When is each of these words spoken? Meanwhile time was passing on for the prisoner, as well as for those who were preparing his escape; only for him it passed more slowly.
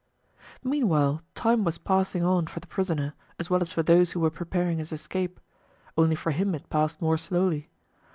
Meanwhile 0.63 1.21
time 1.35 1.63
was 1.63 1.77
passing 1.77 2.23
on 2.23 2.47
for 2.47 2.59
the 2.59 2.65
prisoner, 2.65 3.13
as 3.37 3.51
well 3.51 3.61
as 3.61 3.71
for 3.71 3.83
those 3.83 4.13
who 4.13 4.19
were 4.19 4.31
preparing 4.31 4.79
his 4.79 4.91
escape; 4.91 5.39
only 5.95 6.15
for 6.15 6.31
him 6.31 6.55
it 6.55 6.71
passed 6.71 7.03
more 7.03 7.19
slowly. 7.19 7.69